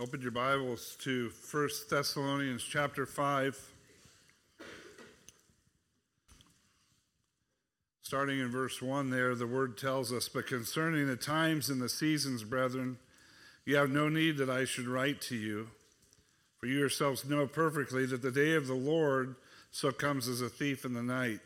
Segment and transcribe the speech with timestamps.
[0.00, 3.72] Open your Bibles to 1 Thessalonians chapter 5.
[8.02, 11.88] Starting in verse 1 there, the word tells us, But concerning the times and the
[11.88, 12.98] seasons, brethren,
[13.64, 15.70] you have no need that I should write to you,
[16.58, 19.34] for you yourselves know perfectly that the day of the Lord
[19.72, 21.40] so comes as a thief in the night.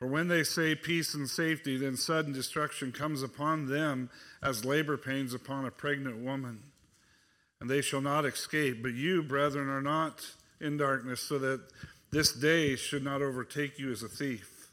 [0.00, 4.10] For when they say peace and safety, then sudden destruction comes upon them
[4.42, 6.64] as labor pains upon a pregnant woman
[7.60, 8.82] and they shall not escape.
[8.82, 10.24] But you, brethren, are not
[10.60, 11.60] in darkness, so that
[12.10, 14.68] this day should not overtake you as a thief.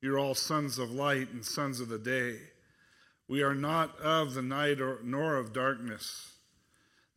[0.00, 2.38] You're all sons of light and sons of the day.
[3.28, 6.32] We are not of the night or, nor of darkness.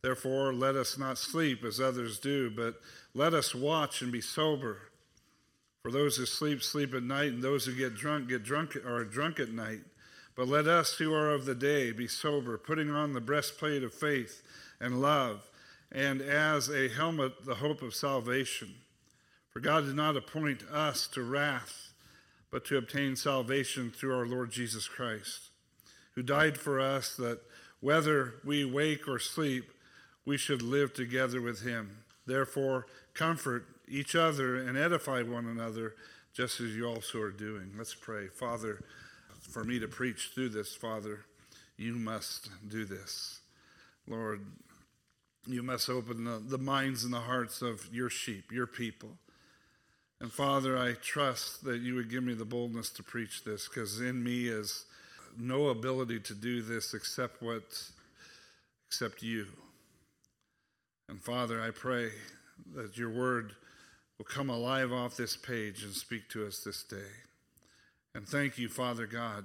[0.02, 2.80] Therefore, let us not sleep as others do, but
[3.14, 4.78] let us watch and be sober.
[5.82, 9.04] For those who sleep, sleep at night, and those who get drunk, get drunk, are
[9.04, 9.80] drunk at night.
[10.36, 13.92] But let us who are of the day be sober, putting on the breastplate of
[13.92, 14.42] faith
[14.80, 15.48] and love,
[15.92, 18.74] and as a helmet, the hope of salvation.
[19.50, 21.92] For God did not appoint us to wrath,
[22.50, 25.50] but to obtain salvation through our Lord Jesus Christ,
[26.14, 27.40] who died for us that
[27.80, 29.72] whether we wake or sleep,
[30.24, 31.98] we should live together with him.
[32.26, 35.94] Therefore, comfort each other and edify one another,
[36.32, 37.72] just as you also are doing.
[37.76, 38.28] Let's pray.
[38.28, 38.84] Father,
[39.40, 41.24] for me to preach through this, Father,
[41.76, 43.40] you must do this.
[44.06, 44.44] Lord,
[45.46, 49.10] you must open the, the minds and the hearts of your sheep, your people.
[50.20, 54.00] And Father, I trust that you would give me the boldness to preach this because
[54.00, 54.84] in me is
[55.38, 57.90] no ability to do this except what
[58.86, 59.46] except you.
[61.08, 62.10] And Father, I pray
[62.74, 63.54] that your word
[64.18, 66.96] will come alive off this page and speak to us this day.
[68.14, 69.44] And thank you, Father God,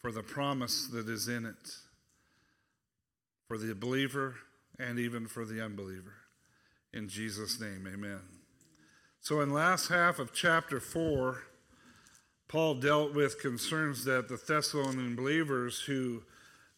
[0.00, 1.76] for the promise that is in it.
[3.46, 4.34] For the believer
[4.82, 6.14] and even for the unbeliever.
[6.92, 8.20] In Jesus' name, amen.
[9.20, 11.42] So, in last half of chapter 4,
[12.48, 16.22] Paul dealt with concerns that the Thessalonian believers who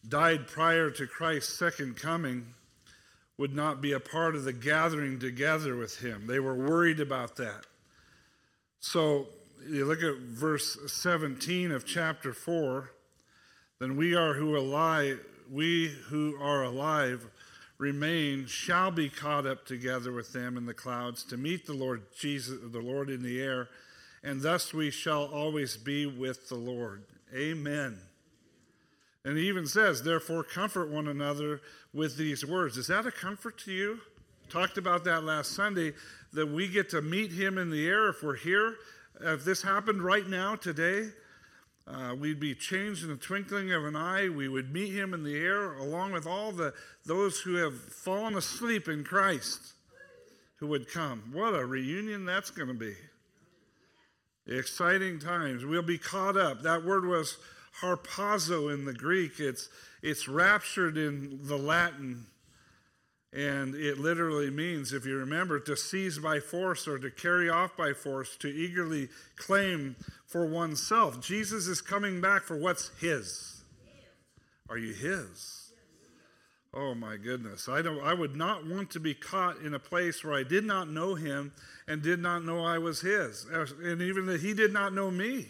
[0.07, 2.45] died prior to Christ's second coming
[3.37, 6.27] would not be a part of the gathering together with him.
[6.27, 7.65] They were worried about that.
[8.79, 9.27] So,
[9.67, 12.91] you look at verse 17 of chapter 4,
[13.79, 15.19] then we are who alive,
[15.51, 17.27] we who are alive
[17.77, 22.03] remain shall be caught up together with them in the clouds to meet the Lord
[22.17, 23.67] Jesus, the Lord in the air,
[24.23, 27.03] and thus we shall always be with the Lord.
[27.35, 27.99] Amen.
[29.23, 31.61] And he even says, therefore, comfort one another
[31.93, 32.77] with these words.
[32.77, 33.99] Is that a comfort to you?
[34.49, 35.93] Talked about that last Sunday,
[36.33, 38.75] that we get to meet him in the air if we're here.
[39.19, 41.09] If this happened right now, today,
[41.87, 44.27] uh, we'd be changed in the twinkling of an eye.
[44.29, 46.73] We would meet him in the air, along with all the
[47.05, 49.73] those who have fallen asleep in Christ,
[50.57, 51.29] who would come.
[51.31, 52.95] What a reunion that's going to be!
[54.47, 55.63] Exciting times.
[55.63, 56.63] We'll be caught up.
[56.63, 57.37] That word was
[57.81, 59.39] harpazo in the Greek.
[59.39, 59.69] It's
[60.01, 62.25] it's raptured in the Latin.
[63.35, 67.75] And it literally means, if you remember, to seize by force or to carry off
[67.75, 71.19] by force, to eagerly claim for oneself.
[71.19, 73.61] Jesus is coming back for what's his.
[74.69, 75.73] Are you his?
[76.73, 77.67] Oh my goodness.
[77.67, 80.63] I don't I would not want to be caught in a place where I did
[80.63, 81.51] not know him
[81.89, 83.45] and did not know I was his.
[83.83, 85.47] And even that he did not know me.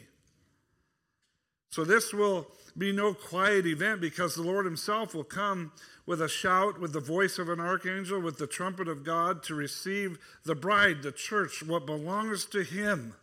[1.69, 2.47] So this will
[2.77, 5.71] be no quiet event because the Lord himself will come
[6.05, 9.55] with a shout, with the voice of an archangel, with the trumpet of God to
[9.55, 13.15] receive the bride, the church, what belongs to him,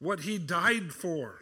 [0.00, 1.40] what he died for.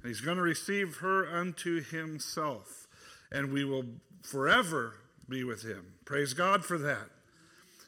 [0.00, 2.86] And he's going to receive her unto himself,
[3.32, 3.86] and we will
[4.22, 4.94] forever
[5.28, 5.94] be with him.
[6.04, 7.08] Praise God for that.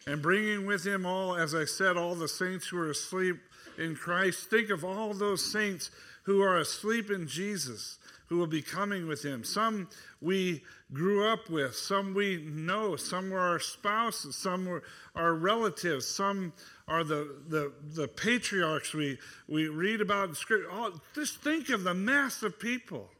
[0.06, 3.36] And bringing with him all, as I said, all the saints who are asleep
[3.78, 4.50] in Christ.
[4.50, 5.90] Think of all those saints
[6.24, 7.98] who are asleep in Jesus
[8.28, 9.44] who will be coming with him.
[9.44, 9.88] Some
[10.20, 14.82] we grew up with, some we know, some were our spouses, some were
[15.14, 16.52] our relatives, some
[16.88, 19.18] are the, the, the patriarchs we,
[19.48, 20.68] we read about in Scripture.
[20.70, 23.10] Oh, just think of the mass of people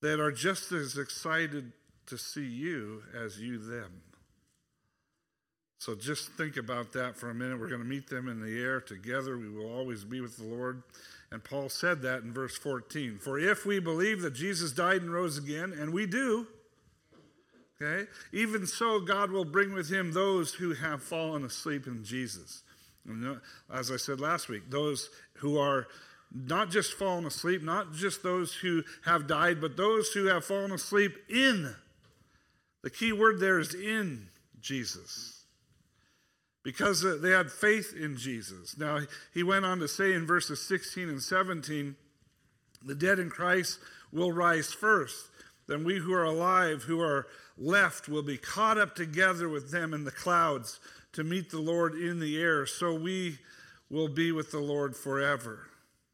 [0.00, 1.72] that are just as excited
[2.06, 4.02] to see you as you them.
[5.82, 7.58] So just think about that for a minute.
[7.58, 9.36] We're going to meet them in the air together.
[9.36, 10.84] We will always be with the Lord.
[11.32, 13.18] And Paul said that in verse 14.
[13.18, 16.46] For if we believe that Jesus died and rose again, and we do,
[17.82, 22.62] okay, even so God will bring with him those who have fallen asleep in Jesus.
[23.04, 23.34] And uh,
[23.74, 25.88] as I said last week, those who are
[26.32, 30.70] not just fallen asleep, not just those who have died, but those who have fallen
[30.70, 31.74] asleep in
[32.84, 34.28] The key word there is in
[34.60, 35.41] Jesus.
[36.62, 38.78] Because they had faith in Jesus.
[38.78, 39.00] Now,
[39.34, 41.96] he went on to say in verses 16 and 17
[42.84, 43.78] the dead in Christ
[44.12, 45.28] will rise first.
[45.66, 47.26] Then we who are alive, who are
[47.56, 50.80] left, will be caught up together with them in the clouds
[51.12, 52.66] to meet the Lord in the air.
[52.66, 53.38] So we
[53.90, 55.68] will be with the Lord forever.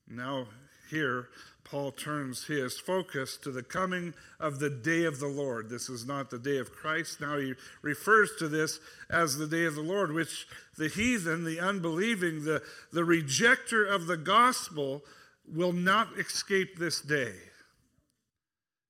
[0.08, 0.46] Now,
[0.90, 1.28] here,
[1.70, 5.68] Paul turns his focus to the coming of the day of the Lord.
[5.68, 7.20] This is not the day of Christ.
[7.20, 8.80] Now he refers to this
[9.10, 10.46] as the day of the Lord, which
[10.78, 12.62] the heathen, the unbelieving, the,
[12.92, 15.02] the rejecter of the gospel
[15.46, 17.34] will not escape this day.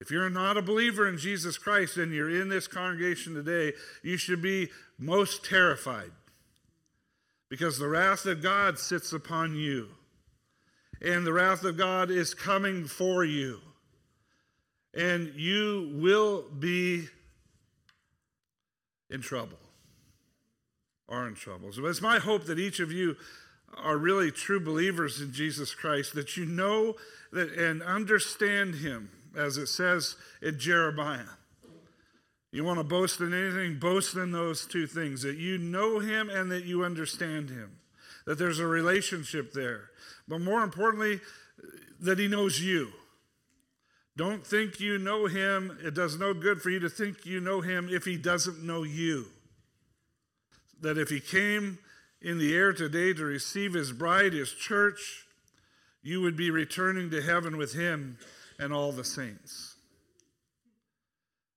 [0.00, 4.16] If you're not a believer in Jesus Christ and you're in this congregation today, you
[4.16, 6.12] should be most terrified
[7.48, 9.88] because the wrath of God sits upon you
[11.00, 13.60] and the wrath of God is coming for you.
[14.94, 17.06] And you will be
[19.10, 19.58] in trouble.
[21.08, 21.72] Are in trouble.
[21.72, 23.16] So it's my hope that each of you
[23.76, 26.96] are really true believers in Jesus Christ, that you know
[27.32, 31.36] that and understand him, as it says in Jeremiah.
[32.50, 36.30] You want to boast in anything, boast in those two things that you know him
[36.30, 37.78] and that you understand him,
[38.28, 39.88] that there's a relationship there
[40.28, 41.20] but more importantly,
[42.00, 42.92] that He knows you.
[44.16, 45.78] Don't think you know Him.
[45.82, 48.82] It does no good for you to think you know Him if He doesn't know
[48.82, 49.26] you.
[50.80, 51.78] That if He came
[52.20, 55.24] in the air today to receive His bride, His church,
[56.02, 58.18] you would be returning to heaven with Him
[58.58, 59.76] and all the saints.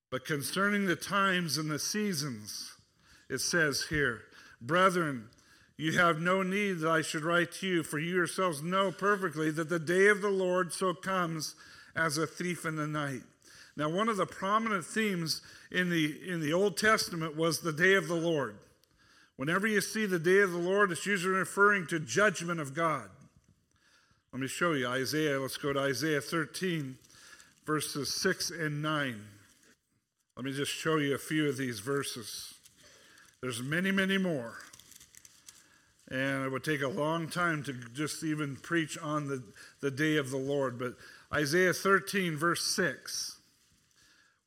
[0.10, 2.74] But concerning the times and the seasons,
[3.30, 4.22] it says here,
[4.62, 5.30] Brethren,
[5.78, 9.50] you have no need that I should write to you, for you yourselves know perfectly
[9.52, 11.56] that the day of the Lord so comes
[11.96, 13.22] as a thief in the night.
[13.76, 15.42] Now, one of the prominent themes
[15.72, 18.56] in the, in the Old Testament was the day of the Lord.
[19.38, 23.10] Whenever you see the day of the Lord, it's usually referring to judgment of God.
[24.32, 25.40] Let me show you Isaiah.
[25.40, 26.98] Let's go to Isaiah 13,
[27.66, 29.22] verses 6 and 9.
[30.36, 32.54] Let me just show you a few of these verses.
[33.42, 34.54] There's many, many more.
[36.12, 39.42] And it would take a long time to just even preach on the,
[39.80, 40.78] the day of the Lord.
[40.78, 40.96] But
[41.34, 43.38] Isaiah 13, verse 6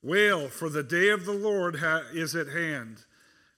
[0.02, 3.04] Wail, for the day of the Lord ha- is at hand,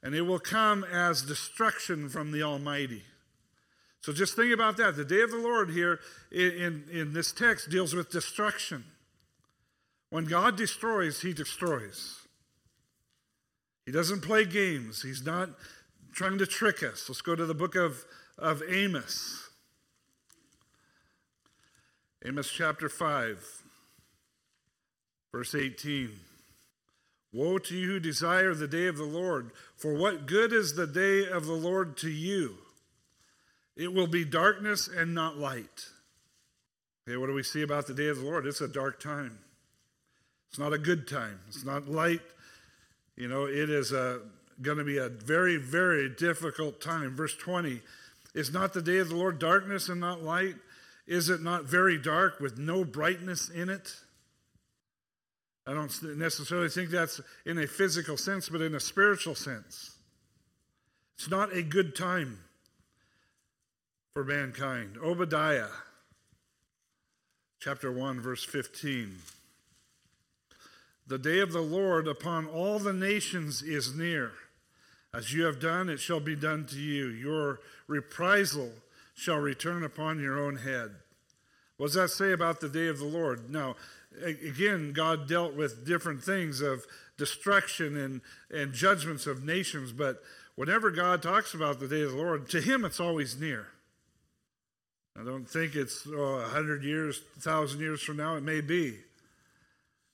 [0.04, 3.02] and it will come as destruction from the Almighty.
[4.00, 4.94] So just think about that.
[4.94, 5.98] The day of the Lord here
[6.30, 8.84] in, in, in this text deals with destruction.
[10.10, 12.20] When God destroys, He destroys.
[13.84, 15.02] He doesn't play games.
[15.02, 15.50] He's not
[16.16, 17.10] trying to trick us.
[17.10, 18.06] Let's go to the book of,
[18.38, 19.50] of Amos.
[22.24, 23.62] Amos chapter 5,
[25.30, 26.10] verse 18.
[27.34, 30.86] Woe to you who desire the day of the Lord, for what good is the
[30.86, 32.56] day of the Lord to you?
[33.76, 35.90] It will be darkness and not light.
[37.06, 38.46] Okay, what do we see about the day of the Lord?
[38.46, 39.38] It's a dark time.
[40.48, 41.40] It's not a good time.
[41.46, 42.22] It's not light.
[43.16, 44.22] You know, it is a
[44.62, 47.14] going to be a very, very difficult time.
[47.14, 47.80] Verse 20
[48.34, 50.54] Is not the day of the Lord darkness and not light?
[51.06, 53.94] Is it not very dark with no brightness in it?
[55.66, 59.96] I don't necessarily think that's in a physical sense, but in a spiritual sense.
[61.16, 62.38] It's not a good time
[64.14, 64.96] for mankind.
[65.02, 65.68] Obadiah,
[67.58, 69.16] chapter 1, verse 15.
[71.08, 74.32] The day of the Lord upon all the nations is near.
[75.16, 77.06] As you have done, it shall be done to you.
[77.06, 78.70] Your reprisal
[79.14, 80.90] shall return upon your own head.
[81.78, 83.48] What does that say about the day of the Lord?
[83.48, 83.76] Now,
[84.22, 86.84] again, God dealt with different things of
[87.16, 88.20] destruction and,
[88.50, 90.22] and judgments of nations, but
[90.54, 93.68] whenever God talks about the day of the Lord, to him it's always near.
[95.18, 98.36] I don't think it's uh, oh, 100 years, 1,000 years from now.
[98.36, 98.98] It may be.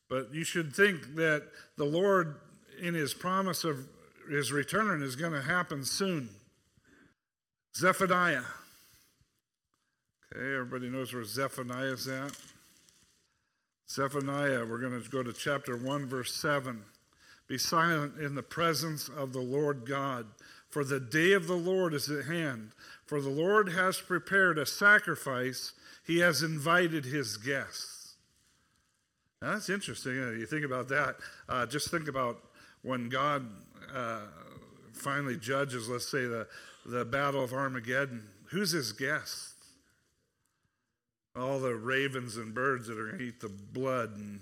[0.08, 1.42] But you should think that
[1.76, 2.36] the Lord,
[2.80, 3.88] in his promise of
[4.30, 6.28] his return is going to happen soon.
[7.74, 8.42] Zephaniah.
[10.34, 12.32] Okay, everybody knows where Zephaniah is at.
[13.88, 16.82] Zephaniah, we're going to go to chapter 1, verse 7.
[17.46, 20.26] Be silent in the presence of the Lord God,
[20.70, 22.70] for the day of the Lord is at hand.
[23.04, 25.72] For the Lord has prepared a sacrifice,
[26.06, 28.14] he has invited his guests.
[29.42, 30.14] Now, that's interesting.
[30.14, 31.16] You think about that.
[31.48, 32.38] Uh, just think about
[32.82, 33.46] when God
[33.94, 34.20] uh,
[34.92, 36.46] finally judges, let's say, the,
[36.86, 39.54] the Battle of Armageddon, who's his guest?
[41.34, 44.40] All the ravens and birds that are going to eat the blood and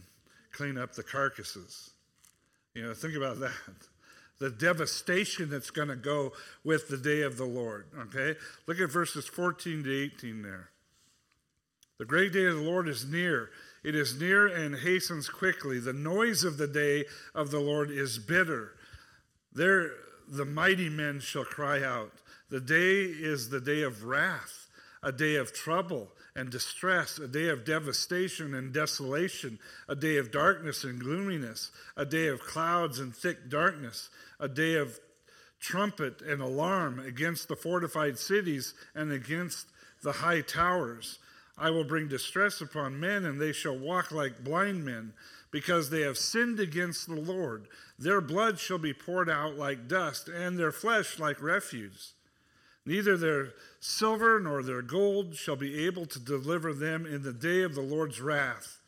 [0.52, 1.90] clean up the carcasses.
[2.75, 3.52] You know, think about that.
[4.40, 6.33] The devastation that's going to go
[6.64, 7.87] with the day of the Lord.
[7.99, 8.38] Okay?
[8.66, 10.71] Look at verses 14 to 18 there.
[11.99, 13.50] The great day of the Lord is near.
[13.85, 15.78] It is near and hastens quickly.
[15.78, 17.04] The noise of the day
[17.35, 18.73] of the Lord is bitter.
[19.52, 19.92] There
[20.28, 22.12] the mighty men shall cry out.
[22.50, 24.69] The day is the day of wrath,
[25.02, 30.30] a day of trouble and distress, a day of devastation and desolation, a day of
[30.30, 34.99] darkness and gloominess, a day of clouds and thick darkness, a day of
[35.61, 39.66] trumpet and alarm against the fortified cities and against
[40.02, 41.19] the high towers.
[41.59, 45.12] I will bring distress upon men, and they shall walk like blind men,
[45.50, 47.66] because they have sinned against the Lord.
[47.99, 52.14] Their blood shall be poured out like dust, and their flesh like refuse.
[52.87, 57.62] Neither their silver nor their gold shall be able to deliver them in the day
[57.62, 58.80] of the Lord's wrath.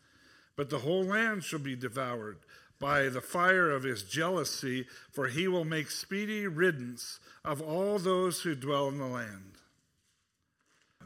[0.57, 2.39] But the whole land shall be devoured
[2.79, 8.41] by the fire of his jealousy, for he will make speedy riddance of all those
[8.41, 9.53] who dwell in the land.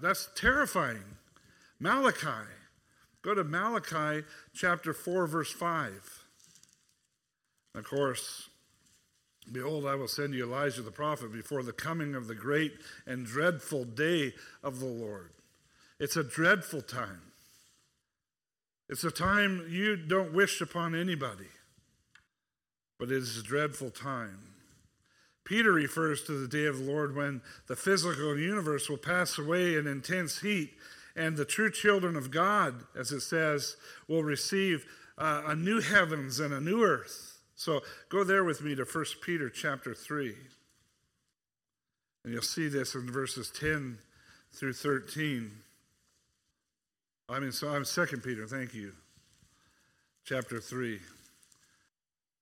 [0.00, 1.16] That's terrifying.
[1.78, 2.48] Malachi.
[3.26, 6.22] Go to Malachi chapter 4, verse 5.
[7.74, 8.48] Of course,
[9.50, 13.26] Behold, I will send you Elijah the prophet before the coming of the great and
[13.26, 15.30] dreadful day of the Lord.
[15.98, 17.32] It's a dreadful time.
[18.88, 21.48] It's a time you don't wish upon anybody,
[22.96, 24.38] but it is a dreadful time.
[25.44, 29.74] Peter refers to the day of the Lord when the physical universe will pass away
[29.74, 30.74] in intense heat,
[31.16, 34.84] and the true children of God, as it says, will receive
[35.18, 39.04] uh, a new heavens and a new earth so go there with me to 1
[39.22, 40.34] Peter chapter 3.
[42.24, 43.98] And you'll see this in verses 10
[44.52, 45.50] through 13.
[47.30, 48.92] I mean, so I'm 2 Peter, thank you.
[50.24, 51.00] Chapter 3.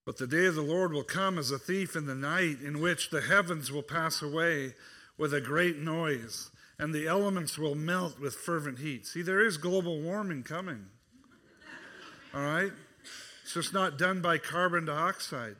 [0.04, 2.80] But the day of the Lord will come as a thief in the night, in
[2.80, 4.74] which the heavens will pass away
[5.16, 9.06] with a great noise, and the elements will melt with fervent heat.
[9.06, 10.86] See, there is global warming coming.
[12.34, 12.72] All right?
[13.42, 15.56] It's just not done by carbon dioxide.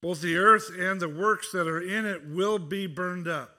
[0.00, 3.54] Both the earth and the works that are in it will be burned up.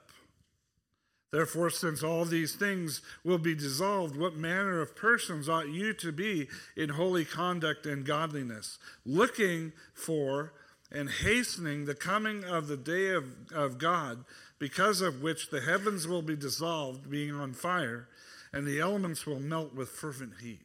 [1.32, 6.10] Therefore, since all these things will be dissolved, what manner of persons ought you to
[6.10, 10.52] be in holy conduct and godliness, looking for
[10.90, 14.24] and hastening the coming of the day of, of God,
[14.60, 18.06] because of which the heavens will be dissolved, being on fire,
[18.52, 20.60] and the elements will melt with fervent heat?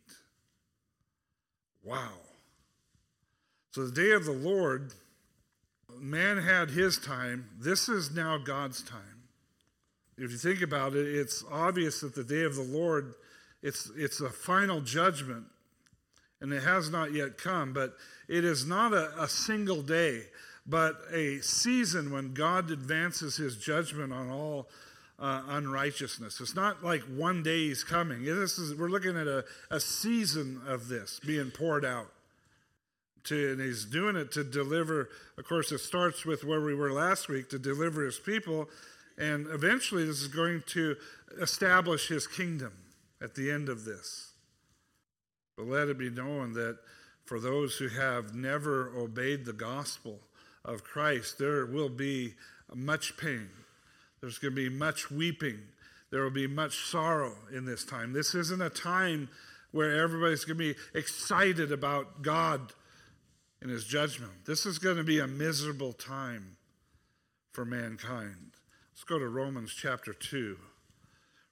[1.83, 2.11] Wow.
[3.71, 4.91] So the day of the Lord,
[5.97, 7.49] man had his time.
[7.57, 8.99] This is now God's time.
[10.17, 13.15] If you think about it, it's obvious that the day of the Lord,
[13.61, 15.45] it's, it's a final judgment,
[16.41, 17.95] and it has not yet come, but
[18.27, 20.23] it is not a, a single day,
[20.65, 24.67] but a season when God advances his judgment on all
[25.19, 26.41] uh, unrighteousness.
[26.41, 28.23] It's not like one day is coming.
[28.23, 32.11] This is, we're looking at a, a season of this being poured out.
[33.25, 35.09] To, and he's doing it to deliver.
[35.37, 38.69] Of course, it starts with where we were last week to deliver his people.
[39.17, 40.95] And eventually, this is going to
[41.41, 42.73] establish his kingdom
[43.21, 44.33] at the end of this.
[45.57, 46.77] But let it be known that
[47.23, 50.19] for those who have never obeyed the gospel
[50.65, 52.33] of Christ, there will be
[52.73, 53.49] much pain
[54.25, 55.59] there's going to be much weeping.
[56.09, 58.11] There will be much sorrow in this time.
[58.11, 59.29] This isn't a time
[59.69, 62.73] where everybody's going to be excited about God
[63.61, 64.31] and his judgment.
[64.47, 66.57] This is going to be a miserable time
[67.51, 68.53] for mankind.
[68.93, 70.57] Let's go to Romans chapter 2.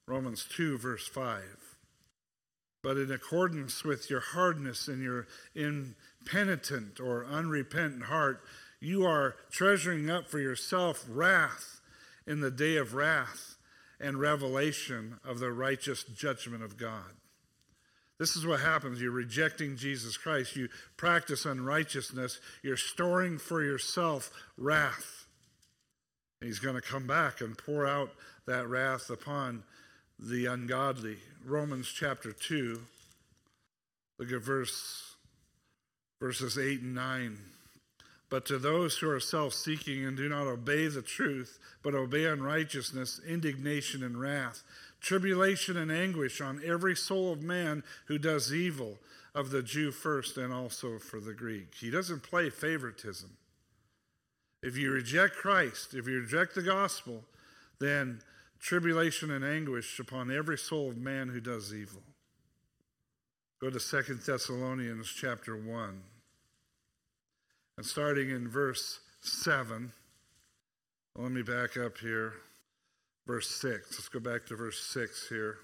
[0.07, 1.43] Romans 2, verse 5.
[2.81, 8.41] But in accordance with your hardness and your impenitent or unrepentant heart,
[8.83, 11.79] you are treasuring up for yourself wrath
[12.27, 13.55] in the day of wrath
[13.99, 17.15] and revelation of the righteous judgment of God.
[18.19, 19.01] This is what happens.
[19.01, 20.57] You're rejecting Jesus Christ.
[20.57, 22.41] You practice unrighteousness.
[22.61, 25.27] You're storing for yourself wrath.
[26.41, 28.11] And he's going to come back and pour out
[28.47, 29.63] that wrath upon
[30.19, 31.17] the ungodly.
[31.45, 32.81] Romans chapter 2.
[34.19, 35.15] Look at verse
[36.19, 37.37] verses 8 and 9.
[38.33, 42.25] But to those who are self seeking and do not obey the truth, but obey
[42.25, 44.63] unrighteousness, indignation and wrath,
[44.99, 48.97] tribulation and anguish on every soul of man who does evil,
[49.35, 51.75] of the Jew first and also for the Greek.
[51.75, 53.37] He doesn't play favoritism.
[54.63, 57.25] If you reject Christ, if you reject the gospel,
[57.77, 58.19] then
[58.59, 62.01] tribulation and anguish upon every soul of man who does evil.
[63.61, 66.01] Go to Second Thessalonians chapter 1.
[67.77, 69.91] And starting in verse 7.
[71.15, 72.33] Let me back up here.
[73.25, 73.91] Verse 6.
[73.91, 75.57] Let's go back to verse 6 here.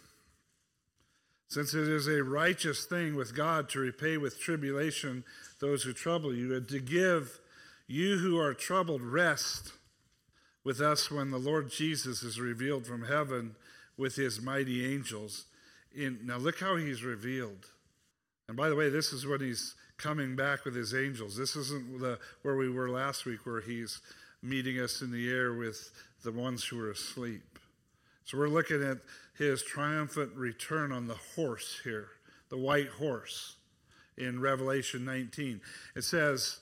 [1.49, 5.23] Since it is a righteous thing with God to repay with tribulation
[5.59, 7.39] those who trouble you, and to give
[7.87, 9.73] you who are troubled rest
[10.63, 13.55] with us when the Lord Jesus is revealed from heaven
[13.97, 15.45] with his mighty angels.
[15.93, 17.65] In, now, look how he's revealed.
[18.47, 21.37] And by the way, this is when he's coming back with his angels.
[21.37, 24.01] This isn't the, where we were last week, where he's
[24.41, 25.91] meeting us in the air with
[26.23, 27.59] the ones who are asleep.
[28.25, 28.97] So we're looking at
[29.37, 32.09] his triumphant return on the horse here,
[32.49, 33.55] the white horse
[34.17, 35.61] in Revelation 19.
[35.95, 36.59] It says,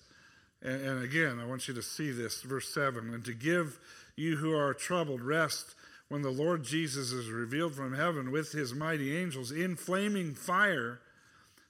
[0.61, 3.79] and, and again, I want you to see this, verse 7 and to give
[4.15, 5.75] you who are troubled rest
[6.09, 11.01] when the Lord Jesus is revealed from heaven with his mighty angels in flaming fire,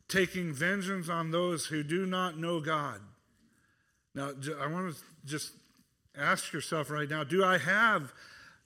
[0.08, 3.02] taking vengeance on those who do not know God.
[4.16, 5.52] Now, I want to just
[6.18, 8.12] ask yourself right now do I have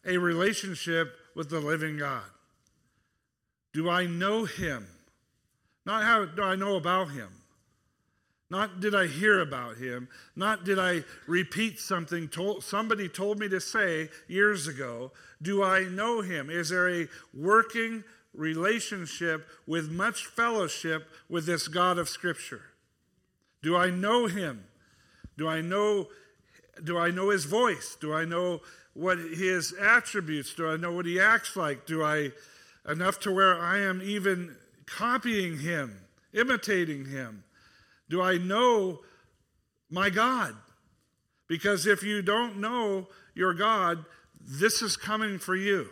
[0.05, 2.23] a relationship with the living God?
[3.73, 4.87] Do I know him?
[5.85, 7.29] Not how do I know about him.
[8.49, 10.09] Not did I hear about him.
[10.35, 15.11] Not did I repeat something told, somebody told me to say years ago.
[15.41, 16.49] Do I know him?
[16.49, 22.61] Is there a working relationship with much fellowship with this God of Scripture?
[23.61, 24.65] Do I know him?
[25.37, 26.07] Do I know
[26.83, 27.97] do I know his voice?
[27.99, 28.61] Do I know
[28.93, 30.53] what his attributes?
[30.53, 31.85] Do I know what he acts like?
[31.85, 32.31] Do I
[32.87, 35.99] enough to where I am even copying him,
[36.33, 37.43] imitating him?
[38.09, 39.01] Do I know
[39.89, 40.55] my God?
[41.47, 44.05] Because if you don't know your God,
[44.39, 45.89] this is coming for you.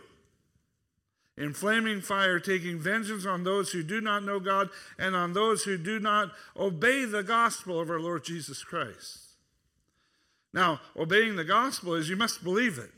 [1.40, 4.70] In flaming fire, taking vengeance on those who do not know God
[5.00, 9.20] and on those who do not obey the gospel of our Lord Jesus Christ.
[10.54, 12.92] Now, obeying the gospel is you must believe it.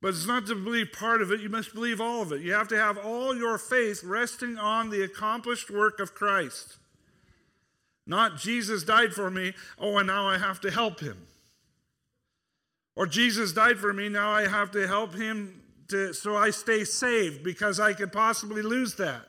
[0.00, 2.40] But it's not to believe part of it, you must believe all of it.
[2.40, 6.76] You have to have all your faith resting on the accomplished work of Christ.
[8.06, 11.26] Not Jesus died for me, oh, and now I have to help him.
[12.96, 16.84] Or Jesus died for me, now I have to help him to, so I stay
[16.84, 19.22] saved because I could possibly lose that.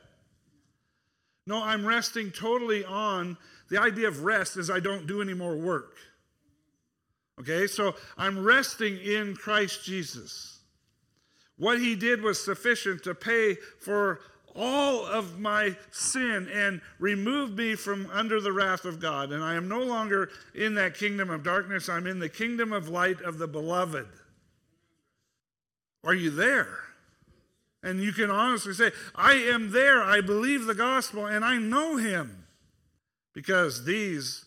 [1.46, 3.36] No, I'm resting totally on
[3.68, 5.96] the idea of rest is I don't do any more work.
[7.40, 10.60] Okay, so I'm resting in Christ Jesus.
[11.58, 14.20] What he did was sufficient to pay for
[14.54, 19.32] all of my sin and remove me from under the wrath of God.
[19.32, 22.88] And I am no longer in that kingdom of darkness, I'm in the kingdom of
[22.88, 24.06] light of the beloved.
[26.06, 26.68] Are you there?
[27.82, 30.02] And you can honestly say, I am there.
[30.02, 32.46] I believe the gospel and I know him.
[33.34, 34.44] Because these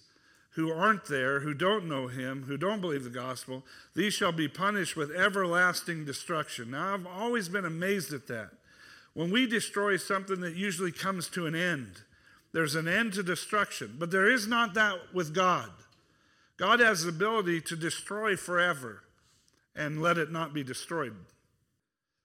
[0.52, 4.48] who aren't there, who don't know him, who don't believe the gospel, these shall be
[4.48, 6.72] punished with everlasting destruction.
[6.72, 8.52] Now, I've always been amazed at that.
[9.14, 12.04] When we destroy something that usually comes to an end,
[12.54, 13.98] there's an end to destruction.
[14.00, 15.70] But there is not that with God.
[16.58, 19.04] God has the ability to destroy forever
[19.76, 21.16] and let it not be destroyed.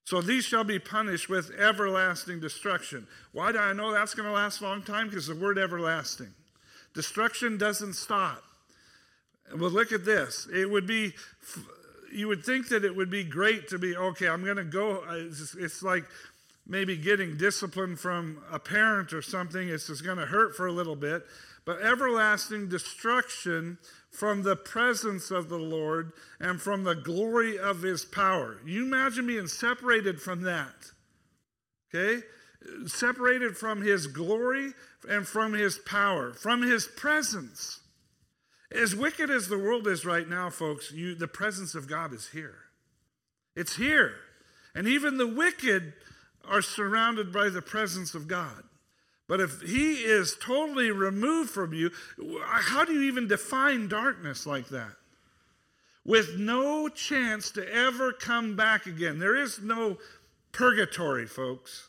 [0.05, 3.07] So these shall be punished with everlasting destruction.
[3.33, 5.09] Why do I know that's going to last a long time?
[5.09, 6.33] Because the word everlasting.
[6.93, 8.43] Destruction doesn't stop.
[9.57, 10.47] Well, look at this.
[10.53, 11.15] It would be,
[12.13, 14.99] you would think that it would be great to be, okay, I'm going to go.
[15.09, 16.05] Uh, it's, it's like
[16.67, 19.69] maybe getting discipline from a parent or something.
[19.69, 21.25] It's just going to hurt for a little bit.
[21.65, 23.79] But everlasting destruction
[24.11, 28.59] from the presence of the Lord and from the glory of his power.
[28.65, 30.93] You imagine being separated from that.
[31.93, 32.23] Okay?
[32.87, 34.73] Separated from his glory
[35.09, 37.81] and from his power, from his presence.
[38.71, 42.29] As wicked as the world is right now, folks, you, the presence of God is
[42.29, 42.59] here.
[43.57, 44.17] It's here.
[44.75, 45.93] And even the wicked
[46.47, 48.65] are surrounded by the presence of God.
[49.27, 51.91] But if he is totally removed from you,
[52.43, 54.93] how do you even define darkness like that?
[56.05, 59.19] With no chance to ever come back again.
[59.19, 59.97] There is no
[60.53, 61.89] purgatory, folks.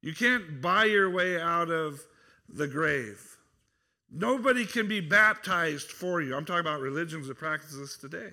[0.00, 2.00] You can't buy your way out of
[2.48, 3.36] the grave.
[4.12, 6.36] Nobody can be baptized for you.
[6.36, 8.30] I'm talking about religions that practice this today.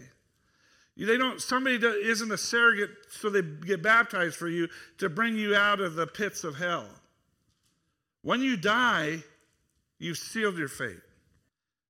[0.95, 4.67] They don't, somebody isn't a surrogate, so they get baptized for you
[4.99, 6.87] to bring you out of the pits of hell.
[8.21, 9.23] When you die,
[9.99, 11.01] you've sealed your fate.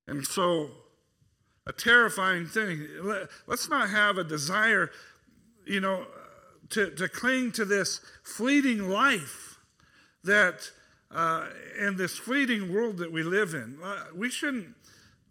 [0.06, 0.70] And so,
[1.66, 2.86] a terrifying thing.
[3.46, 4.90] Let's not have a desire,
[5.64, 6.06] you know,
[6.70, 9.58] to, to cling to this fleeting life
[10.24, 10.70] that
[11.10, 11.46] uh,
[11.78, 13.78] in this fleeting world that we live in.
[13.82, 14.74] Uh, we shouldn't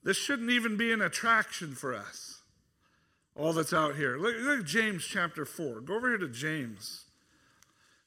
[0.04, 2.42] this shouldn't even be an attraction for us.
[3.36, 4.18] All that's out here.
[4.18, 5.82] Look, look at James chapter 4.
[5.82, 7.06] Go over here to James.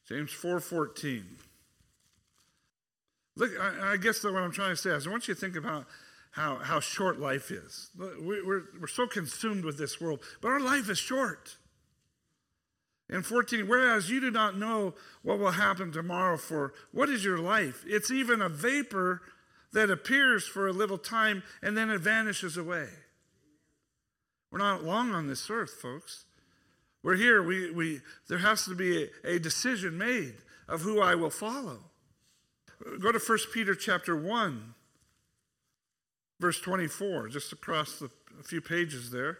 [0.09, 1.23] James 4:14.
[3.37, 5.57] Look, I, I guess what I'm trying to say is I want you to think
[5.57, 5.87] about
[6.31, 7.91] how, how short life is.
[7.97, 11.57] We're, we're so consumed with this world, but our life is short.
[13.09, 17.39] And 14, whereas you do not know what will happen tomorrow, for what is your
[17.39, 17.85] life?
[17.87, 19.21] It's even a vapor
[19.73, 22.89] that appears for a little time and then it vanishes away.
[24.51, 26.25] We're not long on this earth, folks.
[27.03, 27.43] We're here.
[27.43, 30.37] We, we, there has to be a, a decision made
[30.69, 31.81] of who I will follow.
[33.01, 34.75] Go to 1 Peter chapter 1,
[36.41, 39.39] verse 24, just across the, a few pages there.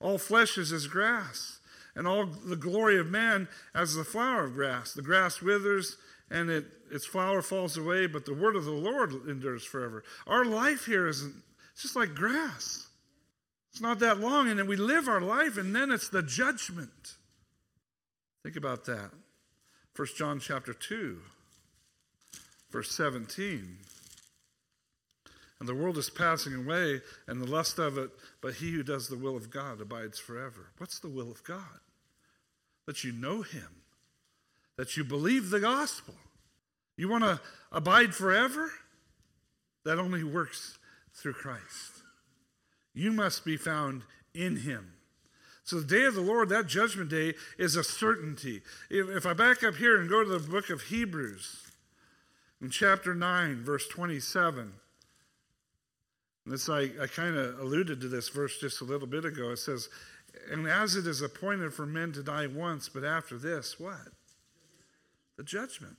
[0.00, 1.60] All flesh is as grass
[1.94, 4.92] and all the glory of man as the flower of grass.
[4.92, 5.96] The grass withers
[6.30, 10.04] and it, its flower falls away, but the word of the Lord endures forever.
[10.26, 11.34] Our life here isn't,
[11.72, 12.86] it's just like grass.
[13.72, 17.16] It's not that long, and then we live our life, and then it's the judgment.
[18.42, 19.10] Think about that.
[19.96, 21.18] 1 John chapter 2,
[22.70, 23.78] verse 17.
[25.60, 29.08] And the world is passing away, and the lust of it, but he who does
[29.08, 30.70] the will of God abides forever.
[30.78, 31.80] What's the will of God?
[32.86, 33.82] That you know him,
[34.76, 36.14] that you believe the gospel.
[36.96, 38.72] You want to abide forever?
[39.84, 40.78] That only works
[41.14, 42.02] through Christ.
[42.94, 44.02] You must be found
[44.34, 44.92] in him.
[45.64, 48.62] So the day of the Lord, that judgment day, is a certainty.
[48.88, 51.69] If, if I back up here and go to the book of Hebrews,
[52.60, 54.72] in chapter 9, verse 27,
[56.46, 59.50] this I, I kind of alluded to this verse just a little bit ago.
[59.50, 59.88] It says,
[60.50, 64.08] And as it is appointed for men to die once, but after this, what?
[65.36, 65.96] The judgment.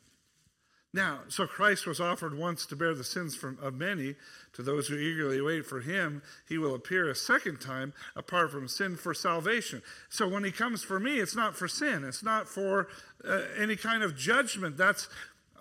[0.93, 4.15] Now, so Christ was offered once to bear the sins from, of many.
[4.54, 8.67] To those who eagerly wait for him, he will appear a second time apart from
[8.67, 9.82] sin for salvation.
[10.10, 12.04] So when he comes for me, it's not for sin.
[12.04, 12.89] It's not for
[13.26, 14.76] uh, any kind of judgment.
[14.76, 15.08] That's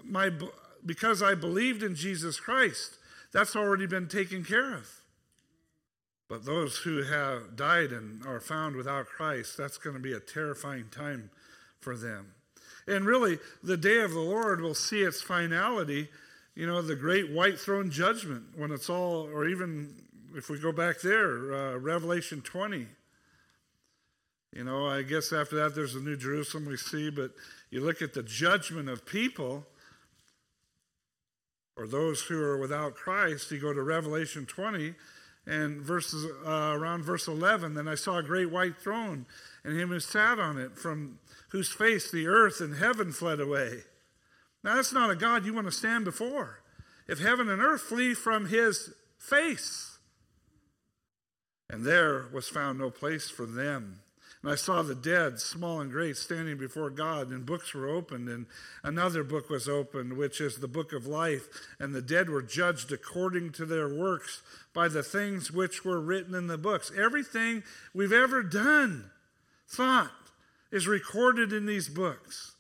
[0.02, 0.32] my
[0.84, 2.96] because I believed in Jesus Christ.
[3.32, 4.88] That's already been taken care of.
[6.28, 10.20] But those who have died and are found without Christ, that's going to be a
[10.20, 11.30] terrifying time
[11.80, 12.34] for them.
[12.86, 16.08] And really, the day of the Lord will see its finality,
[16.54, 19.94] you know, the great white throne judgment, when it's all, or even
[20.36, 22.86] if we go back there, uh, Revelation 20.
[24.52, 27.32] You know, I guess after that there's a New Jerusalem we see, but
[27.70, 29.66] you look at the judgment of people
[31.80, 34.92] or those who are without Christ, you go to Revelation 20
[35.46, 37.72] and verses uh, around verse 11.
[37.72, 39.24] Then I saw a great white throne,
[39.64, 43.84] and him who sat on it, from whose face the earth and heaven fled away.
[44.62, 46.60] Now that's not a God you want to stand before.
[47.08, 49.96] If heaven and earth flee from his face,
[51.70, 54.00] and there was found no place for them.
[54.42, 58.28] And I saw the dead, small and great, standing before God, and books were opened,
[58.28, 58.46] and
[58.82, 61.46] another book was opened, which is the book of life.
[61.78, 64.40] And the dead were judged according to their works
[64.72, 66.90] by the things which were written in the books.
[66.96, 69.10] Everything we've ever done,
[69.68, 70.10] thought,
[70.72, 72.54] is recorded in these books.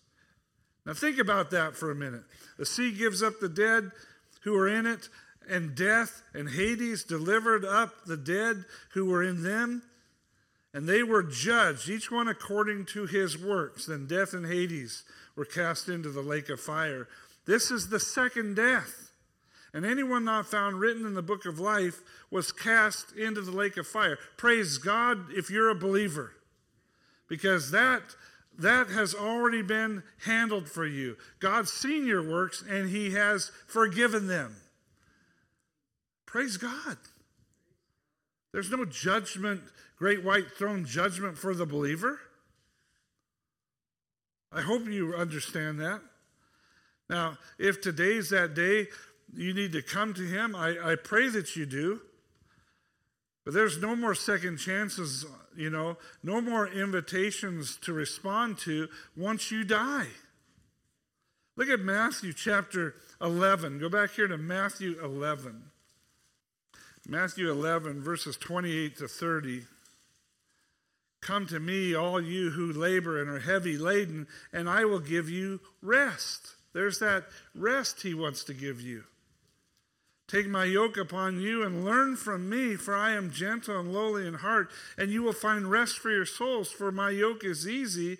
[0.84, 2.24] Now think about that for a minute.
[2.58, 3.90] The sea gives up the dead
[4.42, 5.08] who are in it,
[5.48, 9.82] and death and Hades delivered up the dead who were in them.
[10.72, 13.86] And they were judged, each one according to his works.
[13.86, 15.02] Then death and Hades
[15.34, 17.08] were cast into the lake of fire.
[17.46, 19.10] This is the second death.
[19.72, 23.76] And anyone not found written in the book of life was cast into the lake
[23.76, 24.18] of fire.
[24.36, 26.32] Praise God if you're a believer.
[27.28, 28.02] Because that
[28.58, 31.16] that has already been handled for you.
[31.38, 34.56] God's seen your works and he has forgiven them.
[36.26, 36.98] Praise God.
[38.52, 39.62] There's no judgment,
[39.96, 42.20] great white throne judgment for the believer.
[44.52, 46.00] I hope you understand that.
[47.08, 48.88] Now, if today's that day,
[49.34, 50.56] you need to come to Him.
[50.56, 52.02] I, I pray that you do.
[53.44, 55.24] But there's no more second chances,
[55.56, 60.08] you know, no more invitations to respond to once you die.
[61.56, 63.78] Look at Matthew chapter 11.
[63.78, 65.69] Go back here to Matthew 11.
[67.10, 69.62] Matthew 11, verses 28 to 30.
[71.20, 75.28] Come to me, all you who labor and are heavy laden, and I will give
[75.28, 76.54] you rest.
[76.72, 79.02] There's that rest he wants to give you.
[80.28, 84.24] Take my yoke upon you and learn from me, for I am gentle and lowly
[84.24, 88.18] in heart, and you will find rest for your souls, for my yoke is easy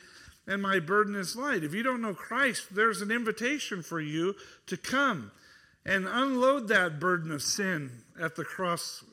[0.49, 1.63] and my burden is light.
[1.63, 4.35] If you don't know Christ, there's an invitation for you
[4.67, 5.31] to come
[5.87, 9.05] and unload that burden of sin at the cross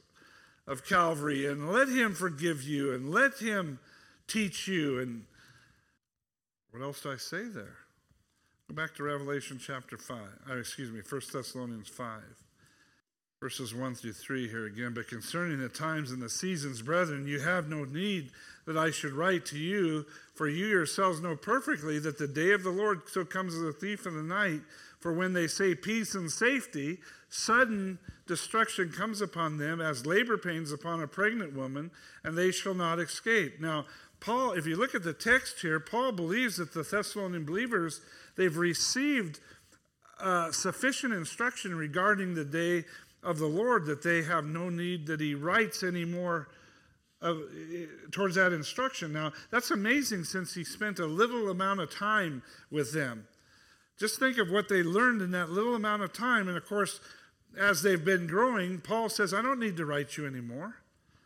[0.67, 3.79] of Calvary and let Him forgive you and let Him
[4.27, 4.99] teach you.
[4.99, 5.23] And
[6.71, 7.77] what else do I say there?
[8.69, 10.17] Go back to Revelation chapter 5.
[10.49, 12.21] Uh, excuse me, 1 Thessalonians 5
[13.39, 14.93] verses 1 through 3 here again.
[14.93, 18.31] But concerning the times and the seasons, brethren, you have no need
[18.65, 22.63] that I should write to you, for you yourselves know perfectly that the day of
[22.63, 24.61] the Lord so comes as a thief in the night.
[25.07, 30.73] For when they say peace and safety, sudden destruction comes upon them as labor pains
[30.73, 31.91] upon a pregnant woman,
[32.25, 33.61] and they shall not escape.
[33.61, 33.85] Now,
[34.19, 38.01] Paul, if you look at the text here, Paul believes that the Thessalonian believers,
[38.35, 39.39] they've received
[40.19, 42.83] uh, sufficient instruction regarding the day
[43.23, 46.49] of the Lord that they have no need that he writes anymore
[47.21, 47.43] of,
[48.11, 49.13] towards that instruction.
[49.13, 53.25] Now, that's amazing since he spent a little amount of time with them.
[53.99, 56.47] Just think of what they learned in that little amount of time.
[56.47, 56.99] And of course,
[57.59, 60.75] as they've been growing, Paul says, I don't need to write you anymore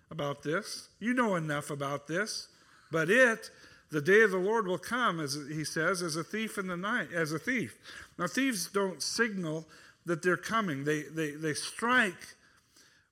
[0.10, 0.90] about this.
[1.00, 2.48] You know enough about this.
[2.92, 3.50] But it,
[3.90, 6.78] the day of the Lord will come, as he says, as a thief in the
[6.78, 7.78] night, as a thief.
[8.18, 9.66] Now, thieves don't signal
[10.06, 10.84] that they're coming.
[10.84, 12.36] They, they, they strike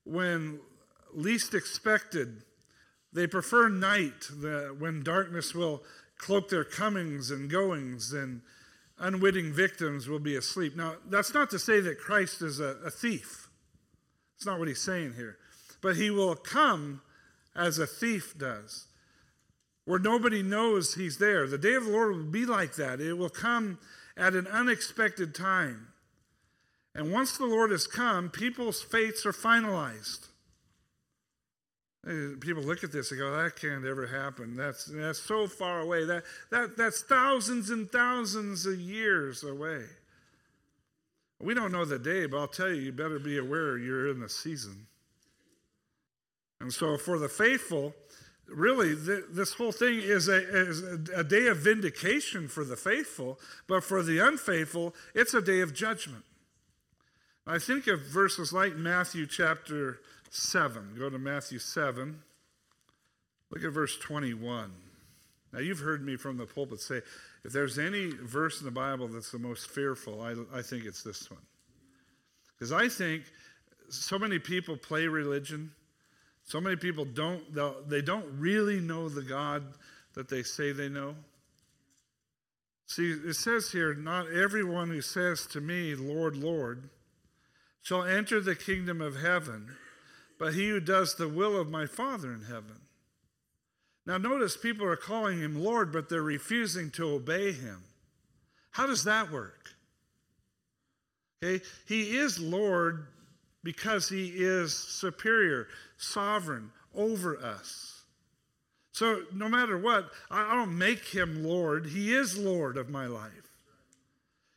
[0.04, 0.60] when
[1.12, 2.42] least expected.
[3.12, 5.82] They prefer night, the, when darkness will
[6.16, 8.42] cloak their comings and goings, and
[9.00, 10.76] unwitting victims will be asleep.
[10.76, 13.48] Now, that's not to say that Christ is a, a thief.
[14.36, 15.38] It's not what he's saying here.
[15.82, 17.02] But he will come
[17.56, 18.86] as a thief does,
[19.84, 21.46] where nobody knows he's there.
[21.46, 23.00] The day of the Lord will be like that.
[23.00, 23.78] It will come
[24.16, 25.88] at an unexpected time.
[26.94, 30.29] And once the Lord has come, people's fates are finalized.
[32.02, 34.56] People look at this and go, that can't ever happen.
[34.56, 36.06] That's, that's so far away.
[36.06, 39.84] That, that, that's thousands and thousands of years away.
[41.40, 44.20] We don't know the day, but I'll tell you, you better be aware you're in
[44.20, 44.86] the season.
[46.60, 47.94] And so for the faithful,
[48.48, 50.82] really, this whole thing is a, is
[51.14, 55.74] a day of vindication for the faithful, but for the unfaithful, it's a day of
[55.74, 56.24] judgment.
[57.46, 60.94] I think of verses like Matthew chapter 7.
[60.98, 62.22] Go to Matthew 7.
[63.50, 64.72] Look at verse 21.
[65.52, 67.02] Now, you've heard me from the pulpit say
[67.44, 71.02] if there's any verse in the Bible that's the most fearful, I, I think it's
[71.02, 71.40] this one.
[72.54, 73.24] Because I think
[73.88, 75.72] so many people play religion.
[76.44, 77.42] So many people don't,
[77.88, 79.64] they don't really know the God
[80.14, 81.14] that they say they know.
[82.86, 86.90] See, it says here, not everyone who says to me, Lord, Lord,
[87.82, 89.76] shall enter the kingdom of heaven,
[90.40, 92.80] but he who does the will of my Father in heaven.
[94.06, 97.84] Now, notice people are calling him Lord, but they're refusing to obey him.
[98.70, 99.68] How does that work?
[101.44, 103.06] Okay, he is Lord
[103.62, 108.02] because he is superior, sovereign over us.
[108.92, 111.86] So, no matter what, I don't make him Lord.
[111.86, 113.30] He is Lord of my life.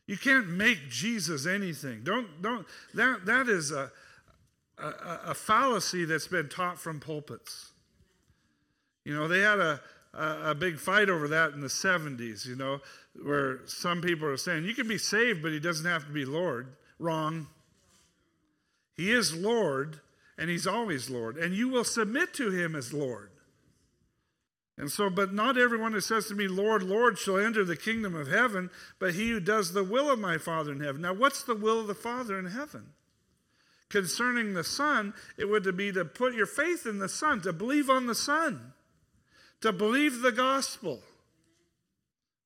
[0.06, 2.04] You can't make Jesus anything.
[2.04, 3.90] Don't, don't, that, that is a,
[4.78, 7.70] a, a fallacy that's been taught from pulpits.
[9.04, 9.80] You know, they had a,
[10.14, 12.80] a, a, big fight over that in the 70s, you know,
[13.22, 16.24] where some people are saying, you can be saved, but he doesn't have to be
[16.24, 16.68] Lord.
[16.98, 17.48] Wrong.
[18.96, 20.00] He is Lord,
[20.38, 23.30] and he's always Lord, and you will submit to him as Lord.
[24.76, 28.14] And so, but not everyone who says to me, Lord, Lord, shall enter the kingdom
[28.16, 31.02] of heaven, but he who does the will of my Father in heaven.
[31.02, 32.86] Now, what's the will of the Father in heaven?
[33.90, 37.90] Concerning the Son, it would be to put your faith in the Son, to believe
[37.90, 38.72] on the Son,
[39.60, 41.00] to believe the gospel.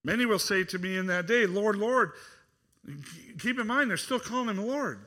[0.04, 2.12] Many will say to me in that day, Lord, Lord.
[3.38, 5.00] Keep in mind, they're still calling him Lord.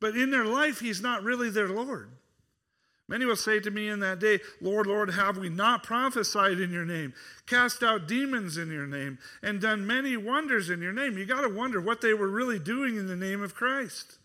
[0.00, 2.10] But in their life, he's not really their Lord.
[3.08, 6.72] Many will say to me in that day, Lord, Lord, have we not prophesied in
[6.72, 7.14] your name,
[7.46, 11.16] cast out demons in your name, and done many wonders in your name?
[11.16, 14.18] You got to wonder what they were really doing in the name of Christ.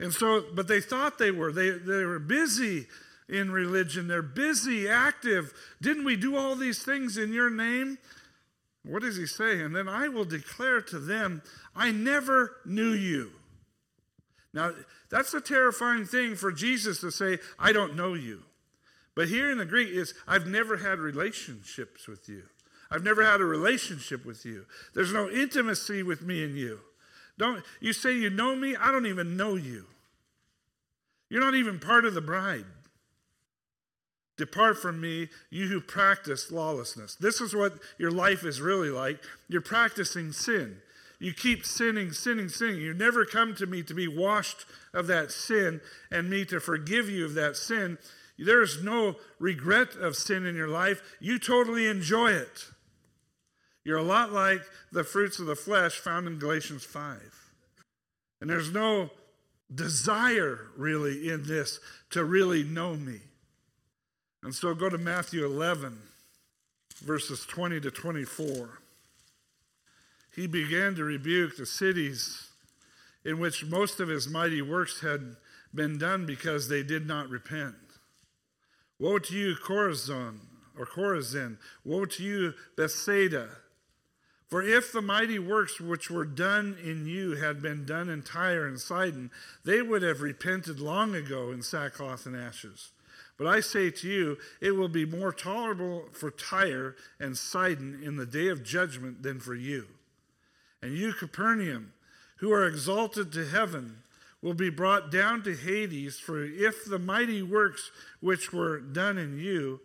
[0.00, 1.52] And so, but they thought they were.
[1.52, 2.86] They, they were busy
[3.28, 5.52] in religion, they're busy, active.
[5.82, 7.98] Didn't we do all these things in your name?
[8.84, 9.60] What does he say?
[9.60, 11.42] And then I will declare to them,
[11.76, 13.32] I never knew you.
[14.54, 14.72] Now,
[15.10, 18.44] that's a terrifying thing for Jesus to say, I don't know you.
[19.14, 22.44] But here in the Greek is, I've never had relationships with you.
[22.90, 24.64] I've never had a relationship with you.
[24.94, 26.80] There's no intimacy with me and you.
[27.38, 28.76] Don't you say you know me?
[28.76, 29.86] I don't even know you.
[31.30, 32.64] You're not even part of the bride.
[34.36, 37.16] Depart from me, you who practice lawlessness.
[37.16, 39.20] This is what your life is really like.
[39.48, 40.76] You're practicing sin.
[41.18, 42.80] you keep sinning, sinning, sinning.
[42.80, 45.80] You never come to me to be washed of that sin
[46.12, 47.98] and me to forgive you of that sin.
[48.38, 51.02] There's no regret of sin in your life.
[51.18, 52.66] You totally enjoy it.
[53.88, 54.60] You're a lot like
[54.92, 57.22] the fruits of the flesh found in Galatians 5.
[58.38, 59.08] And there's no
[59.74, 63.20] desire really in this to really know me.
[64.42, 65.98] And so go to Matthew 11,
[67.02, 68.78] verses 20 to 24.
[70.36, 72.46] He began to rebuke the cities
[73.24, 75.36] in which most of his mighty works had
[75.74, 77.76] been done because they did not repent.
[78.98, 80.40] Woe to you, Chorazin,
[80.78, 81.56] or Chorazin!
[81.86, 83.48] Woe to you, Bethsaida!
[84.48, 88.66] For if the mighty works which were done in you had been done in Tyre
[88.66, 89.30] and Sidon,
[89.62, 92.90] they would have repented long ago in sackcloth and ashes.
[93.36, 98.16] But I say to you, it will be more tolerable for Tyre and Sidon in
[98.16, 99.86] the day of judgment than for you.
[100.82, 101.92] And you, Capernaum,
[102.36, 103.98] who are exalted to heaven,
[104.40, 106.18] will be brought down to Hades.
[106.18, 109.80] For if the mighty works which were done in you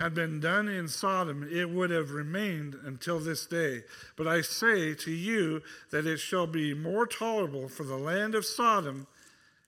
[0.00, 3.82] had been done in Sodom, it would have remained until this day.
[4.16, 5.60] But I say to you
[5.90, 9.06] that it shall be more tolerable for the land of Sodom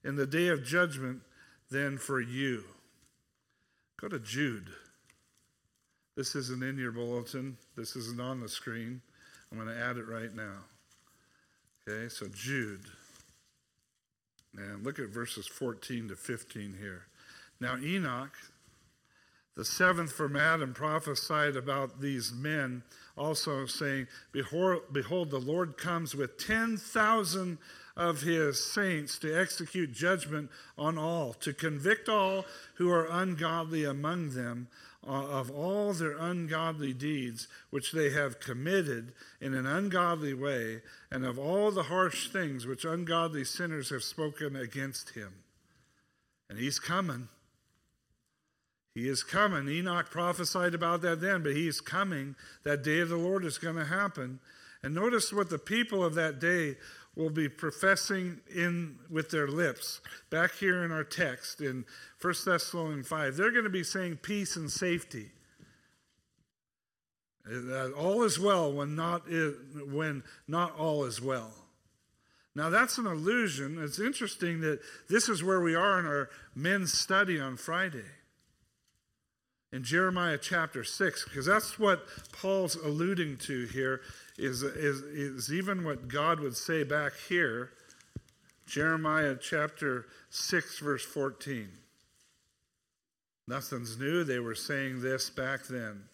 [0.02, 1.20] in the day of judgment
[1.70, 2.64] than for you.
[4.00, 4.70] Go to Jude.
[6.16, 9.02] This isn't in your bulletin, this isn't on the screen.
[9.50, 10.64] I'm going to add it right now.
[11.86, 12.86] Okay, so Jude.
[14.56, 17.04] And look at verses 14 to 15 here.
[17.60, 18.32] Now, Enoch
[19.54, 22.82] the seventh from Adam prophesied about these men,
[23.16, 24.82] also saying, Behold,
[25.30, 27.58] the Lord comes with 10,000
[27.96, 34.30] of his saints to execute judgment on all, to convict all who are ungodly among
[34.30, 34.68] them
[35.06, 41.24] uh, of all their ungodly deeds which they have committed in an ungodly way, and
[41.24, 45.34] of all the harsh things which ungodly sinners have spoken against him.
[46.48, 47.28] And he's coming.
[48.94, 49.68] He is coming.
[49.68, 52.36] Enoch prophesied about that then, but he is coming.
[52.64, 54.40] That day of the Lord is going to happen.
[54.82, 56.76] And notice what the people of that day
[57.14, 60.00] will be professing in with their lips.
[60.30, 61.84] Back here in our text in
[62.20, 65.30] 1 Thessalonians 5, they're going to be saying peace and safety.
[67.50, 69.22] Uh, all is well when not,
[69.90, 71.52] when not all is well.
[72.54, 73.78] Now that's an illusion.
[73.82, 78.04] It's interesting that this is where we are in our men's study on Friday
[79.72, 84.02] in Jeremiah chapter 6, because that's what Paul's alluding to here,
[84.38, 87.70] is, is, is even what God would say back here.
[88.66, 91.68] Jeremiah chapter 6, verse 14.
[93.48, 94.24] Nothing's new.
[94.24, 96.04] They were saying this back then.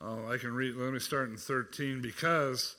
[0.00, 2.00] Oh, I can read, let me start in 13.
[2.00, 2.76] Because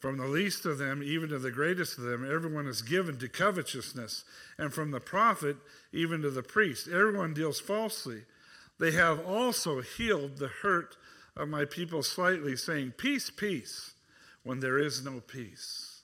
[0.00, 3.28] from the least of them, even to the greatest of them, everyone is given to
[3.28, 4.24] covetousness.
[4.58, 5.56] And from the prophet,
[5.92, 8.22] even to the priest, everyone deals falsely.
[8.82, 10.96] They have also healed the hurt
[11.36, 13.92] of my people slightly, saying, Peace, peace,
[14.42, 16.00] when there is no peace.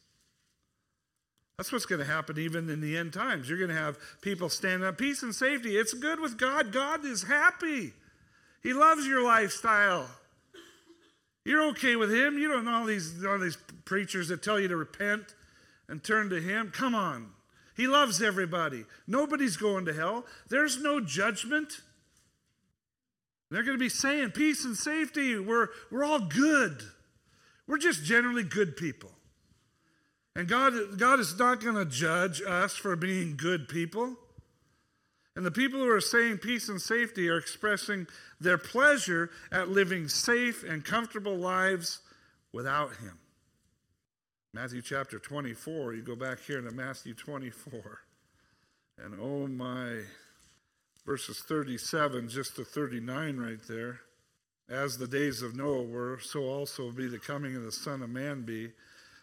[1.57, 3.49] That's what's going to happen even in the end times.
[3.49, 5.77] You're going to have people standing up, peace and safety.
[5.77, 6.73] It's good with God.
[6.73, 7.95] God is happy.
[8.63, 10.09] He loves your lifestyle.
[11.45, 12.39] You're okay with Him.
[12.39, 15.35] You don't know all these, all these preachers that tell you to repent
[15.89, 16.71] and turn to Him.
[16.73, 17.31] Come on.
[17.77, 18.85] He loves everybody.
[19.09, 20.27] Nobody's going to hell.
[20.49, 21.81] There's no judgment.
[23.51, 25.39] They're going to be saying peace and safety.
[25.39, 26.83] We're, we're all good.
[27.67, 29.11] We're just generally good people.
[30.37, 34.17] And God, God is not going to judge us for being good people.
[35.35, 38.07] And the people who are saying peace and safety are expressing
[38.41, 42.01] their pleasure at living safe and comfortable lives
[42.53, 43.19] without Him.
[44.53, 48.01] Matthew chapter 24, you go back here to Matthew 24.
[48.99, 50.01] And oh my,
[51.09, 54.01] verses 37 just to 39 right there.
[54.69, 58.03] As the days of Noah were, so also will be the coming of the Son
[58.03, 58.73] of Man be.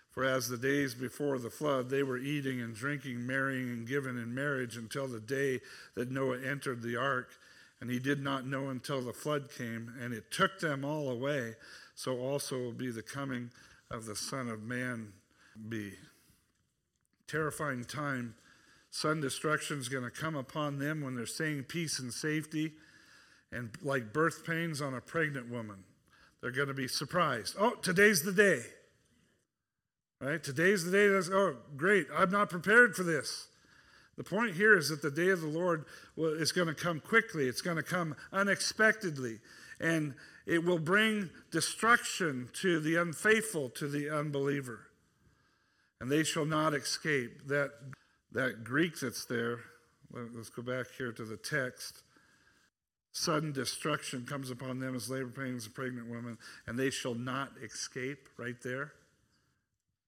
[0.09, 4.17] For as the days before the flood, they were eating and drinking, marrying and giving
[4.17, 5.59] in marriage until the day
[5.93, 7.29] that Noah entered the ark.
[7.79, 11.53] And he did not know until the flood came, and it took them all away.
[11.93, 13.51] So also will be the coming
[13.91, 15.13] of the Son of Man
[15.69, 15.93] be.
[17.27, 18.33] Terrifying time
[18.95, 22.71] Sudden destruction is going to come upon them when they're saying peace and safety,
[23.51, 25.83] and like birth pains on a pregnant woman.
[26.39, 27.57] They're going to be surprised.
[27.59, 28.61] Oh, today's the day.
[30.21, 30.41] Right?
[30.41, 33.49] Today's the day that's, oh, great, I'm not prepared for this.
[34.15, 35.83] The point here is that the day of the Lord
[36.15, 39.39] is going to come quickly, it's going to come unexpectedly.
[39.77, 40.13] And
[40.45, 44.87] It will bring destruction to the unfaithful, to the unbeliever.
[45.99, 47.47] And they shall not escape.
[47.47, 47.71] That,
[48.35, 49.59] that Greek that's there,
[50.11, 52.03] let's go back here to the text.
[53.13, 57.51] Sudden destruction comes upon them as labor pains and pregnant women, and they shall not
[57.63, 58.91] escape, right there.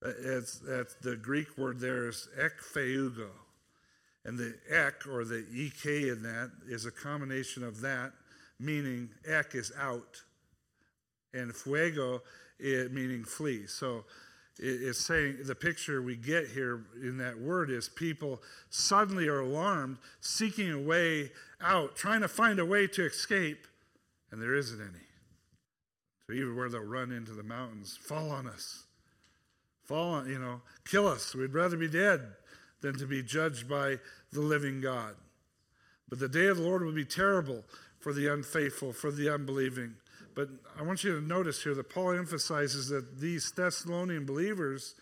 [0.06, 3.30] Uh, it's, that's the Greek word there is ekpheugo.
[4.26, 8.12] And the ek, or the ek in that, is a combination of that,
[8.60, 10.22] meaning ek is out,
[11.34, 12.22] and fuego,
[12.60, 13.68] it, meaning flee.
[13.68, 14.04] So
[14.60, 19.98] it's saying the picture we get here in that word is people suddenly are alarmed,
[20.20, 21.32] seeking a way
[21.62, 23.68] out, trying to find a way to escape,
[24.32, 25.06] and there isn't any.
[26.26, 28.84] So even where they'll run into the mountains, fall on us,
[29.86, 31.34] fall on, you know, kill us.
[31.36, 32.22] We'd rather be dead
[32.82, 34.00] than to be judged by
[34.32, 35.16] the living God.
[36.10, 37.64] But the day of the Lord will be terrible
[38.00, 39.96] for the unfaithful, for the unbelieving.
[40.38, 44.94] But I want you to notice here that Paul emphasizes that these Thessalonian believers,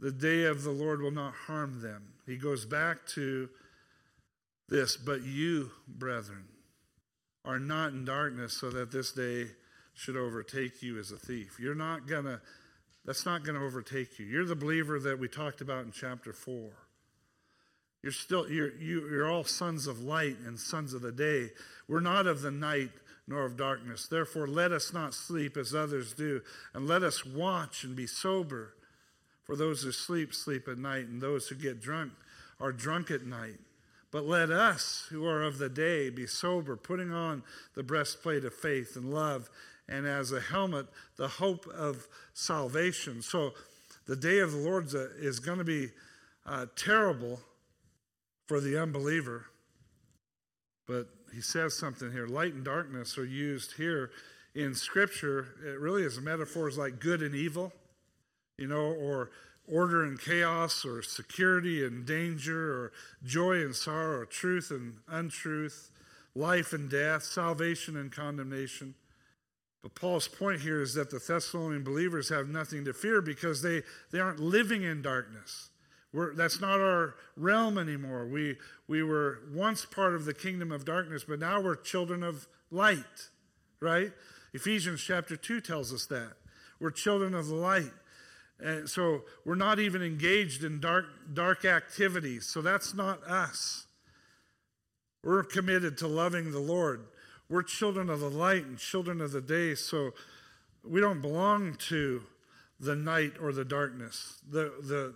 [0.00, 2.14] the day of the Lord will not harm them.
[2.24, 3.50] He goes back to
[4.70, 6.44] this, but you, brethren,
[7.44, 9.48] are not in darkness so that this day
[9.92, 11.58] should overtake you as a thief.
[11.60, 12.40] You're not going to,
[13.04, 14.24] that's not going to overtake you.
[14.24, 16.70] You're the believer that we talked about in chapter 4.
[18.02, 21.12] You're still, you're, you, are you are all sons of light and sons of the
[21.12, 21.50] day.
[21.88, 22.88] We're not of the night
[23.26, 24.06] nor of darkness.
[24.06, 26.42] Therefore, let us not sleep as others do,
[26.74, 28.74] and let us watch and be sober.
[29.44, 32.12] For those who sleep, sleep at night, and those who get drunk
[32.60, 33.58] are drunk at night.
[34.10, 37.42] But let us, who are of the day, be sober, putting on
[37.74, 39.48] the breastplate of faith and love,
[39.88, 43.22] and as a helmet, the hope of salvation.
[43.22, 43.52] So,
[44.06, 45.90] the day of the Lord is going to be
[46.44, 47.40] uh, terrible
[48.46, 49.46] for the unbeliever.
[50.86, 52.26] But he says something here.
[52.26, 54.10] Light and darkness are used here
[54.54, 55.48] in Scripture.
[55.64, 57.72] It really is metaphors like good and evil,
[58.58, 59.30] you know, or
[59.66, 62.92] order and chaos, or security and danger, or
[63.24, 65.90] joy and sorrow, or truth and untruth,
[66.34, 68.94] life and death, salvation and condemnation.
[69.82, 73.82] But Paul's point here is that the Thessalonian believers have nothing to fear because they,
[74.10, 75.70] they aren't living in darkness.
[76.12, 78.26] We're, that's not our realm anymore.
[78.26, 78.56] We,
[78.86, 83.30] we were once part of the kingdom of darkness, but now we're children of light,
[83.80, 84.12] right?
[84.52, 86.34] Ephesians chapter 2 tells us that.
[86.78, 87.92] We're children of the light.
[88.60, 92.46] And so we're not even engaged in dark, dark activities.
[92.46, 93.86] So that's not us.
[95.24, 97.06] We're committed to loving the Lord.
[97.48, 99.74] We're children of the light and children of the day.
[99.74, 100.12] So
[100.84, 102.22] we don't belong to
[102.78, 104.38] the night or the darkness.
[104.50, 105.14] The, the,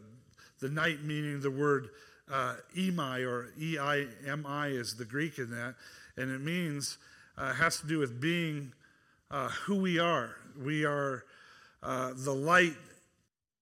[0.66, 1.90] the night meaning the word
[2.28, 5.76] uh, emai or E-I-M-I is the Greek in that.
[6.16, 6.98] And it means,
[7.38, 8.72] uh, has to do with being
[9.30, 10.34] uh, who we are.
[10.60, 11.24] We are
[11.84, 12.74] uh, the light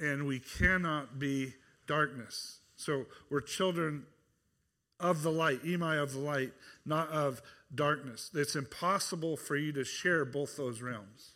[0.01, 1.53] and we cannot be
[1.87, 2.61] darkness.
[2.77, 4.05] So we're children
[4.99, 6.53] of the light, emai of the light,
[6.87, 7.43] not of
[7.75, 8.31] darkness.
[8.33, 11.34] It's impossible for you to share both those realms.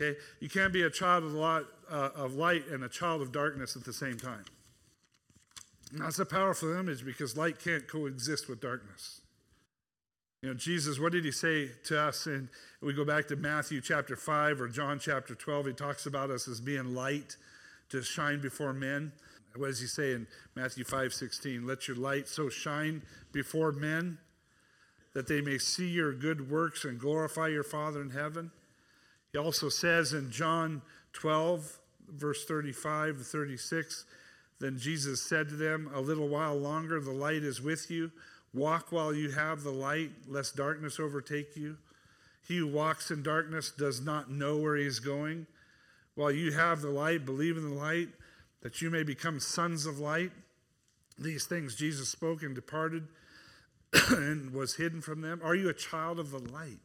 [0.00, 0.18] Okay?
[0.40, 3.76] You can't be a child of light, uh, of light and a child of darkness
[3.76, 4.44] at the same time.
[5.92, 9.22] And that's a powerful image because light can't coexist with darkness.
[10.42, 12.26] You know, Jesus, what did he say to us?
[12.26, 12.48] And
[12.80, 15.66] we go back to Matthew chapter 5 or John chapter 12.
[15.66, 17.36] He talks about us as being light
[17.88, 19.12] to shine before men.
[19.56, 21.66] What does he say in Matthew 5 16?
[21.66, 24.18] Let your light so shine before men
[25.14, 28.52] that they may see your good works and glorify your Father in heaven.
[29.32, 34.04] He also says in John 12, verse 35 to 36,
[34.60, 38.10] then Jesus said to them, A little while longer the light is with you.
[38.54, 41.76] Walk while you have the light, lest darkness overtake you.
[42.46, 45.46] He who walks in darkness does not know where he is going.
[46.14, 48.08] While you have the light, believe in the light,
[48.62, 50.32] that you may become sons of light.
[51.18, 53.06] These things Jesus spoke and departed
[54.08, 55.40] and was hidden from them.
[55.44, 56.78] Are you a child of the light?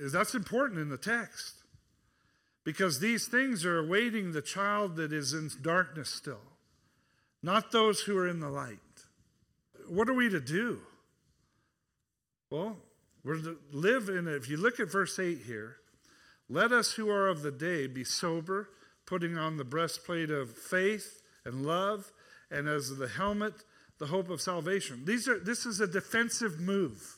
[0.00, 1.57] That's important in the text
[2.68, 6.42] because these things are awaiting the child that is in darkness still,
[7.42, 8.78] not those who are in the light.
[9.88, 10.78] What are we to do?
[12.50, 12.76] Well,
[13.24, 14.34] we're to live in, it.
[14.34, 15.76] if you look at verse 8 here,
[16.50, 18.68] let us who are of the day be sober,
[19.06, 22.12] putting on the breastplate of faith and love,
[22.50, 23.54] and as the helmet,
[23.98, 25.06] the hope of salvation.
[25.06, 27.16] These are, this is a defensive move.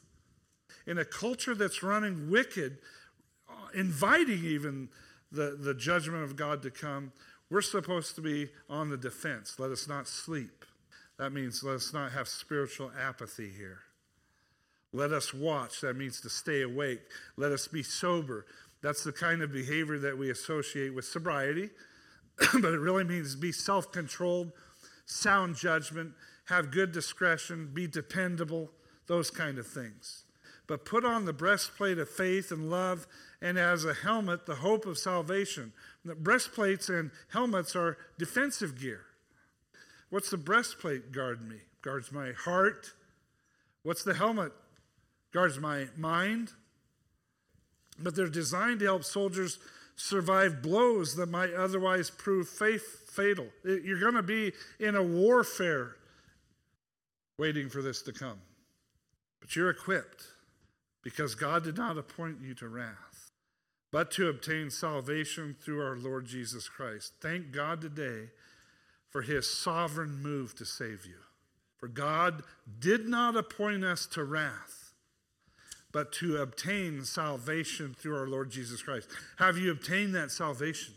[0.86, 2.78] In a culture that's running wicked,
[3.74, 4.90] inviting even
[5.32, 7.12] the, the judgment of God to come,
[7.50, 9.56] we're supposed to be on the defense.
[9.58, 10.64] Let us not sleep.
[11.18, 13.80] That means let us not have spiritual apathy here.
[14.92, 15.80] Let us watch.
[15.82, 17.00] That means to stay awake.
[17.36, 18.46] Let us be sober.
[18.82, 21.70] That's the kind of behavior that we associate with sobriety,
[22.54, 24.52] but it really means be self controlled,
[25.04, 26.12] sound judgment,
[26.46, 28.70] have good discretion, be dependable,
[29.06, 30.24] those kind of things.
[30.70, 33.08] But put on the breastplate of faith and love,
[33.42, 35.72] and as a helmet, the hope of salvation.
[36.04, 39.00] The breastplates and helmets are defensive gear.
[40.10, 41.56] What's the breastplate guard me?
[41.82, 42.92] Guards my heart.
[43.82, 44.52] What's the helmet?
[45.32, 46.52] Guards my mind.
[47.98, 49.58] But they're designed to help soldiers
[49.96, 53.48] survive blows that might otherwise prove fatal.
[53.64, 55.96] You're going to be in a warfare
[57.38, 58.38] waiting for this to come.
[59.40, 60.26] But you're equipped
[61.02, 63.30] because God did not appoint you to wrath,
[63.90, 67.14] but to obtain salvation through our Lord Jesus Christ.
[67.20, 68.30] Thank God today
[69.08, 71.16] for his sovereign move to save you.
[71.76, 72.42] For God
[72.78, 74.92] did not appoint us to wrath,
[75.92, 79.08] but to obtain salvation through our Lord Jesus Christ.
[79.38, 80.94] Have you obtained that salvation?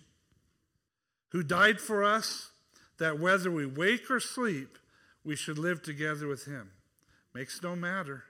[1.30, 2.52] Who died for us
[3.00, 4.78] that whether we wake or sleep,
[5.24, 6.72] we should live together with him.
[7.34, 8.26] Makes no matter.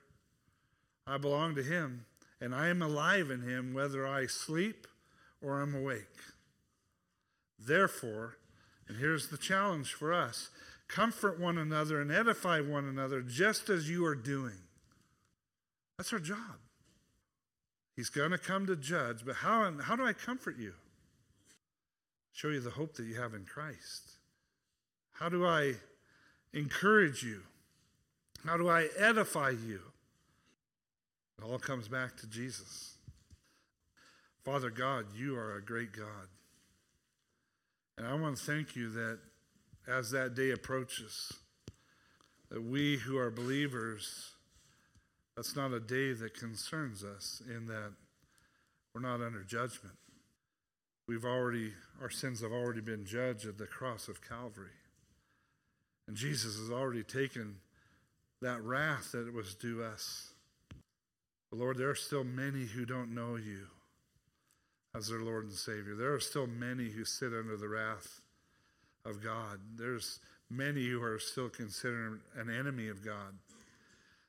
[1.05, 2.05] I belong to him,
[2.39, 4.87] and I am alive in him whether I sleep
[5.41, 6.19] or I'm awake.
[7.59, 8.37] Therefore,
[8.87, 10.49] and here's the challenge for us
[10.87, 14.59] comfort one another and edify one another just as you are doing.
[15.97, 16.59] That's our job.
[17.95, 20.73] He's going to come to judge, but how, how do I comfort you?
[22.31, 24.13] Show you the hope that you have in Christ.
[25.13, 25.75] How do I
[26.53, 27.41] encourage you?
[28.45, 29.81] How do I edify you?
[31.37, 32.95] It all comes back to Jesus.
[34.43, 36.27] Father God, you are a great God.
[37.97, 39.19] And I want to thank you that
[39.87, 41.33] as that day approaches,
[42.49, 44.31] that we who are believers,
[45.35, 47.93] that's not a day that concerns us in that
[48.93, 49.95] we're not under judgment.
[51.07, 54.67] We've already, our sins have already been judged at the cross of Calvary.
[56.07, 57.55] And Jesus has already taken
[58.41, 60.32] that wrath that was due us.
[61.53, 63.67] But Lord, there are still many who don't know you
[64.95, 65.93] as their Lord and Savior.
[65.93, 68.21] There are still many who sit under the wrath
[69.05, 69.59] of God.
[69.75, 73.35] There's many who are still considered an enemy of God.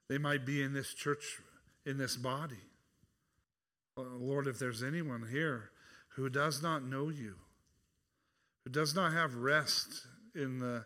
[0.07, 1.41] They might be in this church,
[1.87, 2.61] in this body.
[3.97, 5.71] Uh, Lord, if there's anyone here
[6.17, 7.37] who does not know you,
[8.65, 10.85] who does not have rest in the,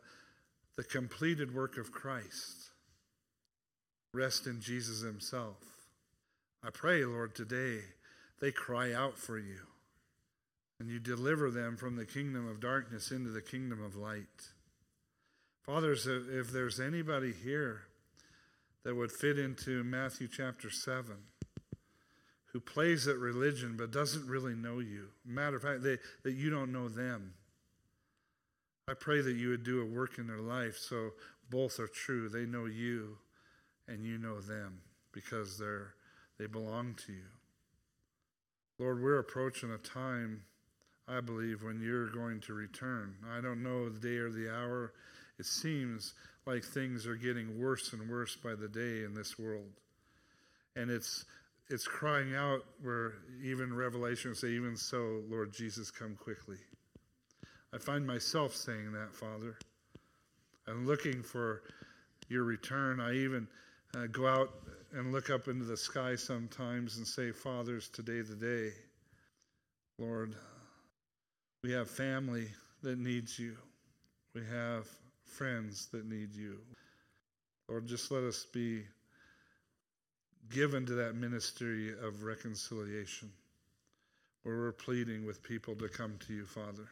[0.77, 2.71] the completed work of Christ,
[4.15, 5.78] rest in Jesus Himself.
[6.69, 7.79] I pray, Lord, today
[8.43, 9.61] they cry out for you.
[10.79, 14.51] And you deliver them from the kingdom of darkness into the kingdom of light.
[15.63, 17.85] Fathers, if there's anybody here
[18.85, 21.17] that would fit into Matthew chapter 7,
[22.53, 26.51] who plays at religion but doesn't really know you, matter of fact, they, that you
[26.51, 27.33] don't know them,
[28.87, 31.13] I pray that you would do a work in their life so
[31.49, 32.29] both are true.
[32.29, 33.17] They know you
[33.89, 35.95] and you know them because they're,
[36.39, 37.29] they belong to you.
[38.79, 40.43] Lord, we're approaching a time,
[41.09, 43.15] I believe, when you're going to return.
[43.29, 44.93] I don't know the day or the hour.
[45.39, 46.15] It seems
[46.47, 49.73] like things are getting worse and worse by the day in this world.
[50.77, 51.25] And it's
[51.71, 56.57] it's crying out where even Revelation say, even so, Lord Jesus, come quickly.
[57.75, 59.59] I find myself saying that, Father.
[60.67, 61.63] I'm looking for
[62.29, 63.01] your return.
[63.01, 63.49] I even
[63.95, 64.51] uh, go out
[64.93, 68.73] and look up into the sky sometimes and say, Father's today the day.
[69.99, 70.35] Lord,
[71.63, 72.49] we have family
[72.83, 73.57] that needs you.
[74.35, 74.87] We have
[75.25, 76.59] friends that need you.
[77.69, 78.83] Lord, just let us be
[80.51, 83.31] given to that ministry of reconciliation
[84.43, 86.89] where we're pleading with people to come to you, Father.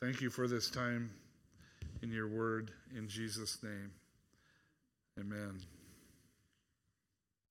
[0.00, 1.10] Thank you for this time
[2.02, 2.72] in your word.
[2.96, 3.92] In Jesus' name,
[5.20, 5.60] amen.